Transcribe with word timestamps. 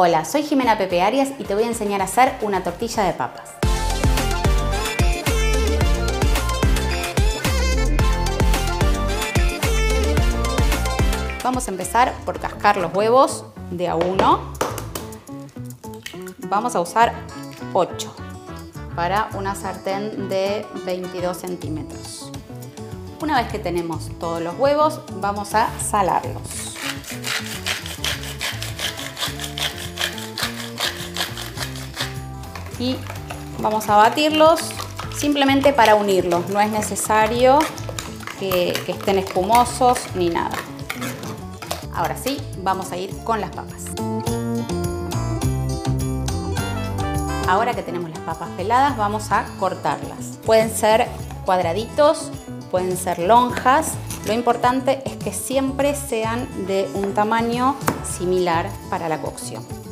Hola, 0.00 0.24
soy 0.24 0.44
Jimena 0.44 0.78
Pepe 0.78 1.02
Arias 1.02 1.30
y 1.40 1.42
te 1.42 1.56
voy 1.56 1.64
a 1.64 1.66
enseñar 1.66 2.00
a 2.00 2.04
hacer 2.04 2.32
una 2.42 2.62
tortilla 2.62 3.02
de 3.02 3.14
papas. 3.14 3.50
Vamos 11.42 11.66
a 11.66 11.70
empezar 11.72 12.14
por 12.24 12.38
cascar 12.38 12.76
los 12.76 12.94
huevos 12.94 13.46
de 13.72 13.88
a 13.88 13.96
uno. 13.96 14.52
Vamos 16.48 16.76
a 16.76 16.80
usar 16.80 17.12
8 17.72 18.14
para 18.94 19.30
una 19.36 19.56
sartén 19.56 20.28
de 20.28 20.64
22 20.86 21.36
centímetros. 21.36 22.30
Una 23.20 23.42
vez 23.42 23.50
que 23.50 23.58
tenemos 23.58 24.16
todos 24.20 24.40
los 24.40 24.56
huevos, 24.60 25.00
vamos 25.20 25.56
a 25.56 25.68
salarlos. 25.80 26.68
Y 32.78 32.96
vamos 33.60 33.88
a 33.88 33.96
batirlos 33.96 34.60
simplemente 35.16 35.72
para 35.72 35.94
unirlos. 35.94 36.48
No 36.48 36.60
es 36.60 36.70
necesario 36.70 37.58
que, 38.38 38.70
estén 38.86 39.18
espumosos 39.18 39.98
ni 40.14 40.30
nada. 40.30 40.56
Ahora 41.94 42.16
sí, 42.16 42.38
vamos 42.62 42.92
a 42.92 42.96
ir 42.96 43.16
con 43.24 43.40
las 43.40 43.50
papas. 43.50 43.84
Ahora 47.48 47.74
que 47.74 47.82
tenemos 47.82 48.10
las 48.10 48.20
papas 48.20 48.50
peladas, 48.56 48.96
vamos 48.96 49.32
a 49.32 49.46
cortarlas. 49.58 50.38
Pueden 50.44 50.70
ser 50.70 51.08
cuadraditos, 51.44 52.30
pueden 52.70 52.96
ser 52.96 53.18
lonjas. 53.18 53.94
Lo 54.26 54.34
importante 54.34 55.02
es 55.06 55.16
que 55.16 55.32
siempre 55.32 55.96
sean 55.96 56.66
de 56.66 56.88
un 56.94 57.14
tamaño 57.14 57.74
similar 58.04 58.68
para 58.90 59.08
la 59.08 59.20
cocción. 59.20 59.87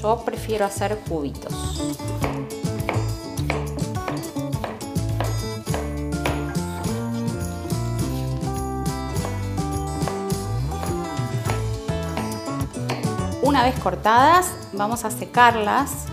Yo 0.00 0.22
prefiero 0.24 0.64
hacer 0.64 0.96
cubitos. 1.08 1.52
Una 13.42 13.64
vez 13.64 13.78
cortadas, 13.80 14.52
vamos 14.72 15.04
a 15.04 15.10
secarlas 15.10 16.04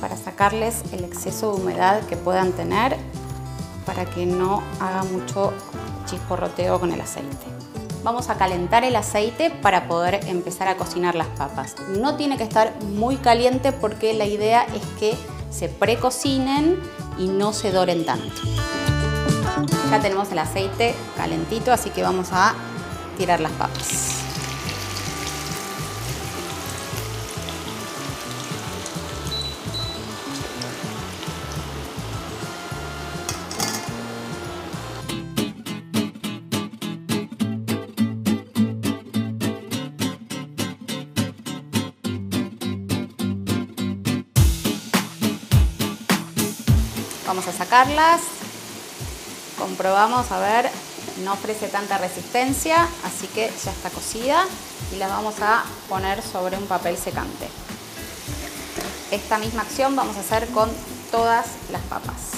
para 0.00 0.16
sacarles 0.18 0.82
el 0.92 1.04
exceso 1.04 1.54
de 1.54 1.62
humedad 1.62 2.02
que 2.02 2.16
puedan 2.16 2.52
tener 2.52 2.96
para 3.86 4.04
que 4.04 4.26
no 4.26 4.62
haga 4.78 5.04
mucho 5.04 5.54
chisporroteo 6.04 6.78
con 6.78 6.92
el 6.92 7.00
aceite. 7.00 7.46
Vamos 8.06 8.30
a 8.30 8.36
calentar 8.36 8.84
el 8.84 8.94
aceite 8.94 9.50
para 9.50 9.88
poder 9.88 10.20
empezar 10.28 10.68
a 10.68 10.76
cocinar 10.76 11.16
las 11.16 11.26
papas. 11.26 11.74
No 11.88 12.14
tiene 12.14 12.36
que 12.36 12.44
estar 12.44 12.72
muy 12.82 13.16
caliente 13.16 13.72
porque 13.72 14.14
la 14.14 14.26
idea 14.26 14.62
es 14.62 14.86
que 15.00 15.16
se 15.50 15.68
precocinen 15.68 16.78
y 17.18 17.26
no 17.26 17.52
se 17.52 17.72
doren 17.72 18.06
tanto. 18.06 18.42
Ya 19.90 19.98
tenemos 20.00 20.30
el 20.30 20.38
aceite 20.38 20.94
calentito, 21.16 21.72
así 21.72 21.90
que 21.90 22.04
vamos 22.04 22.28
a 22.30 22.54
tirar 23.18 23.40
las 23.40 23.50
papas. 23.50 24.15
Vamos 47.26 47.48
a 47.48 47.52
sacarlas, 47.52 48.20
comprobamos, 49.58 50.30
a 50.30 50.38
ver, 50.38 50.70
no 51.24 51.32
ofrece 51.32 51.66
tanta 51.66 51.98
resistencia, 51.98 52.88
así 53.04 53.26
que 53.26 53.50
ya 53.64 53.72
está 53.72 53.90
cocida 53.90 54.44
y 54.92 54.96
la 54.96 55.08
vamos 55.08 55.34
a 55.40 55.64
poner 55.88 56.22
sobre 56.22 56.56
un 56.56 56.66
papel 56.66 56.96
secante. 56.96 57.48
Esta 59.10 59.38
misma 59.38 59.62
acción 59.62 59.96
vamos 59.96 60.16
a 60.16 60.20
hacer 60.20 60.46
con 60.48 60.70
todas 61.10 61.46
las 61.72 61.82
papas. 61.82 62.35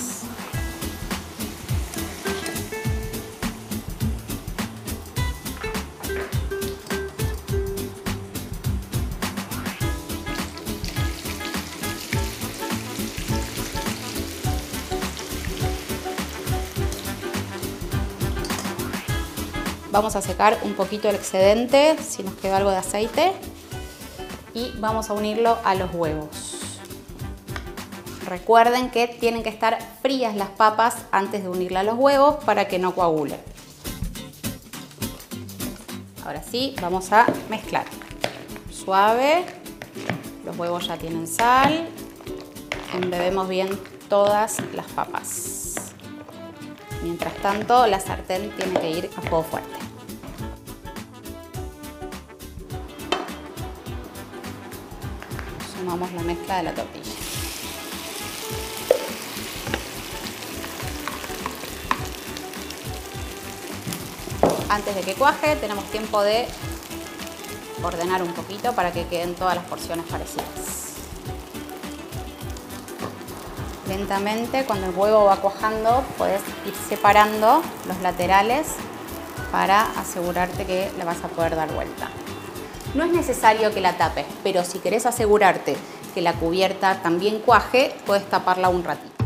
Vamos 19.91 20.17
a 20.17 20.23
secar 20.23 20.59
un 20.65 20.75
poquito 20.75 21.09
el 21.09 21.17
excedente, 21.17 21.97
si 21.99 22.23
nos 22.23 22.35
queda 22.35 22.59
algo 22.59 22.71
de 22.71 22.77
aceite, 22.77 23.33
y 24.53 24.73
vamos 24.79 25.09
a 25.09 25.15
unirlo 25.15 25.59
a 25.65 25.75
los 25.75 25.93
huevos. 25.95 26.59
Recuerden 28.27 28.91
que 28.91 29.09
tienen 29.09 29.43
que 29.43 29.49
estar 29.49 29.79
frías 30.03 30.37
las 30.37 30.51
papas 30.51 30.97
antes 31.11 31.43
de 31.43 31.49
unirla 31.49 31.81
a 31.81 31.83
los 31.85 31.97
huevos 31.97 32.45
para 32.45 32.69
que 32.69 32.79
no 32.79 32.95
coagule. 32.95 33.39
Ahora 36.27 36.43
sí, 36.43 36.75
vamos 36.83 37.11
a 37.13 37.27
mezclar. 37.49 37.87
Suave, 38.71 39.47
los 40.45 40.59
huevos 40.59 40.87
ya 40.87 40.99
tienen 40.99 41.27
sal, 41.27 41.89
embebemos 42.93 43.49
bien 43.49 43.71
todas 44.11 44.59
las 44.75 44.87
papas. 44.93 45.75
Mientras 47.03 47.35
tanto, 47.37 47.87
la 47.87 48.01
sartén 48.01 48.51
tiene 48.57 48.79
que 48.79 48.91
ir 48.91 49.11
a 49.17 49.21
fuego 49.23 49.45
fuerte. 49.45 49.78
La 55.89 56.23
mezcla 56.23 56.59
de 56.59 56.63
la 56.65 56.75
tortilla. 56.75 57.13
Antes 64.69 64.95
de 64.95 65.01
que 65.01 65.15
cuaje, 65.15 65.57
tenemos 65.57 65.85
tiempo 65.87 66.23
de 66.23 66.47
ordenar 67.83 68.23
un 68.23 68.33
poquito 68.35 68.75
para 68.75 68.93
que 68.93 69.07
queden 69.07 69.35
todas 69.35 69.55
las 69.55 69.65
porciones 69.65 70.05
parecidas 70.07 70.89
lentamente 73.89 74.65
cuando 74.65 74.87
el 74.87 74.95
huevo 74.95 75.25
va 75.25 75.37
cuajando 75.37 76.05
puedes 76.17 76.43
ir 76.67 76.75
separando 76.89 77.63
los 77.87 77.99
laterales 78.01 78.67
para 79.51 79.87
asegurarte 79.99 80.67
que 80.67 80.91
la 80.99 81.05
vas 81.05 81.25
a 81.25 81.29
poder 81.29 81.57
dar 81.57 81.73
vuelta. 81.73 82.11
No 82.99 83.05
es 83.05 83.13
necesario 83.13 83.73
que 83.73 83.81
la 83.81 83.97
tapes, 83.97 84.27
pero 84.43 84.65
si 84.65 84.81
querés 84.81 85.07
asegurarte 85.07 85.77
que 86.17 86.21
la 86.21 86.33
cubierta 86.33 87.01
también 87.01 87.39
cuaje, 87.39 87.95
puedes 88.05 88.29
taparla 88.29 88.71
un 88.71 88.83
ratito. 88.83 89.25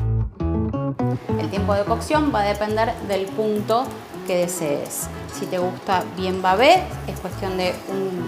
El 1.40 1.48
tiempo 1.48 1.72
de 1.72 1.82
cocción 1.84 2.30
va 2.34 2.42
a 2.42 2.44
depender 2.44 2.94
del 3.08 3.24
punto 3.24 3.84
que 4.26 4.36
desees. 4.36 5.08
Si 5.32 5.46
te 5.46 5.56
gusta 5.56 6.04
bien 6.18 6.42
babé, 6.42 6.82
es 7.06 7.18
cuestión 7.20 7.56
de 7.56 7.74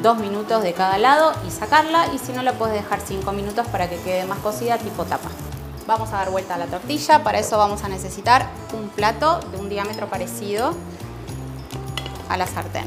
dos 0.00 0.16
minutos 0.16 0.62
de 0.62 0.72
cada 0.72 0.97
lado 0.97 1.34
y 1.47 1.50
sacarla 1.50 2.06
y 2.15 2.19
si 2.19 2.32
no 2.32 2.43
la 2.43 2.55
puedes 2.55 2.75
dejar 2.75 3.00
cinco 3.03 3.32
minutos 3.32 3.66
para 3.66 3.91
que 3.91 3.97
quede 3.99 4.25
más 4.25 4.38
cocida 4.38 4.78
tipo 4.78 5.05
tapa. 5.05 5.28
Vamos 5.87 6.09
a 6.15 6.16
dar 6.16 6.31
vuelta 6.31 6.55
a 6.55 6.59
la 6.59 6.66
tortilla, 6.69 7.22
para 7.22 7.38
eso 7.38 7.59
vamos 7.59 7.84
a 7.84 7.91
necesitar 7.91 8.49
un 8.72 8.88
plato 8.88 9.41
de 9.53 9.59
un 9.59 9.69
diámetro 9.69 10.06
parecido 10.06 10.72
a 12.31 12.38
la 12.38 12.47
sartén. 12.47 12.87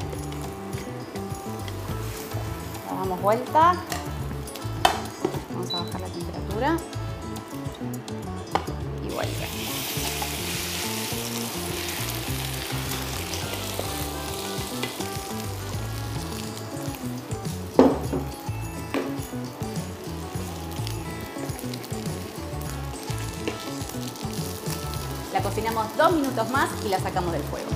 Damos 3.07 3.23
vuelta, 3.23 3.73
vamos 5.53 5.73
a 5.73 5.77
bajar 5.77 6.01
la 6.01 6.07
temperatura 6.07 6.77
y 9.01 9.09
vuelve. 9.13 9.47
La 25.31 25.41
cocinamos 25.41 25.95
dos 25.95 26.11
minutos 26.11 26.49
más 26.49 26.69
y 26.85 26.89
la 26.89 26.99
sacamos 26.99 27.31
del 27.31 27.43
fuego. 27.43 27.69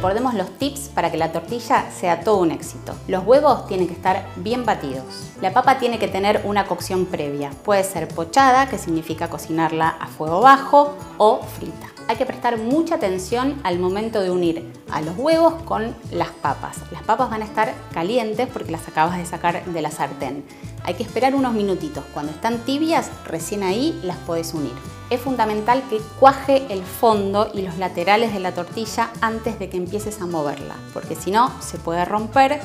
Recordemos 0.00 0.32
los 0.32 0.48
tips 0.56 0.88
para 0.94 1.10
que 1.10 1.18
la 1.18 1.30
tortilla 1.30 1.90
sea 1.90 2.20
todo 2.20 2.38
un 2.38 2.52
éxito. 2.52 2.94
Los 3.06 3.22
huevos 3.26 3.66
tienen 3.66 3.86
que 3.86 3.92
estar 3.92 4.26
bien 4.36 4.64
batidos. 4.64 5.04
La 5.42 5.52
papa 5.52 5.78
tiene 5.78 5.98
que 5.98 6.08
tener 6.08 6.40
una 6.44 6.64
cocción 6.64 7.04
previa. 7.04 7.50
Puede 7.66 7.84
ser 7.84 8.08
pochada, 8.08 8.66
que 8.70 8.78
significa 8.78 9.28
cocinarla 9.28 9.90
a 9.90 10.06
fuego 10.06 10.40
bajo, 10.40 10.96
o 11.18 11.42
frita. 11.42 11.88
Hay 12.08 12.16
que 12.16 12.24
prestar 12.24 12.56
mucha 12.56 12.94
atención 12.94 13.60
al 13.62 13.78
momento 13.78 14.22
de 14.22 14.30
unir 14.30 14.72
a 14.90 15.02
los 15.02 15.18
huevos 15.18 15.62
con 15.64 15.94
las 16.10 16.30
papas. 16.30 16.78
Las 16.92 17.02
papas 17.02 17.28
van 17.28 17.42
a 17.42 17.44
estar 17.44 17.74
calientes 17.92 18.48
porque 18.50 18.72
las 18.72 18.88
acabas 18.88 19.18
de 19.18 19.26
sacar 19.26 19.66
de 19.66 19.82
la 19.82 19.90
sartén. 19.90 20.46
Hay 20.84 20.94
que 20.94 21.02
esperar 21.02 21.34
unos 21.34 21.52
minutitos. 21.52 22.04
Cuando 22.14 22.32
están 22.32 22.64
tibias, 22.64 23.10
recién 23.26 23.62
ahí 23.62 24.00
las 24.02 24.16
puedes 24.16 24.54
unir. 24.54 24.72
Es 25.10 25.20
fundamental 25.20 25.82
que 25.90 26.00
cuaje 26.20 26.66
el 26.70 26.84
fondo 26.84 27.50
y 27.52 27.62
los 27.62 27.78
laterales 27.78 28.32
de 28.32 28.38
la 28.38 28.52
tortilla 28.52 29.10
antes 29.20 29.58
de 29.58 29.68
que 29.68 29.76
empieces 29.76 30.20
a 30.20 30.26
moverla, 30.26 30.76
porque 30.94 31.16
si 31.16 31.32
no 31.32 31.52
se 31.60 31.78
puede 31.78 32.04
romper 32.04 32.60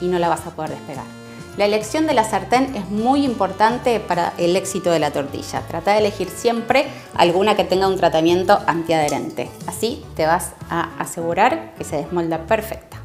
y 0.00 0.06
no 0.06 0.20
la 0.20 0.28
vas 0.28 0.46
a 0.46 0.50
poder 0.50 0.70
despegar. 0.70 1.04
La 1.56 1.64
elección 1.64 2.06
de 2.06 2.14
la 2.14 2.22
sartén 2.22 2.76
es 2.76 2.88
muy 2.88 3.24
importante 3.24 3.98
para 3.98 4.32
el 4.38 4.54
éxito 4.54 4.92
de 4.92 5.00
la 5.00 5.10
tortilla. 5.10 5.62
Trata 5.66 5.90
de 5.90 5.98
elegir 5.98 6.28
siempre 6.28 6.86
alguna 7.16 7.56
que 7.56 7.64
tenga 7.64 7.88
un 7.88 7.96
tratamiento 7.96 8.60
antiadherente. 8.68 9.50
Así 9.66 10.04
te 10.14 10.24
vas 10.24 10.52
a 10.70 10.90
asegurar 11.00 11.74
que 11.74 11.82
se 11.82 11.96
desmolda 11.96 12.46
perfecta. 12.46 12.97